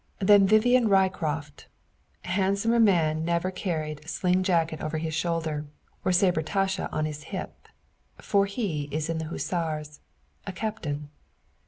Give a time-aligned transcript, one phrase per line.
[0.17, 1.67] Than Vivian Ryecroft
[2.25, 5.67] handsomer man never carried sling jacket over his shoulder,
[6.03, 7.67] or sabretasche on his hip.
[8.17, 9.99] For he is in the Hussars
[10.47, 11.11] a captain.